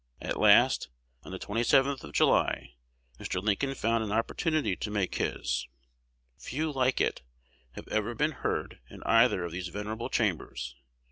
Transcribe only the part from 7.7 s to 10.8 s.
have ever been heard in either of those venerable chambers.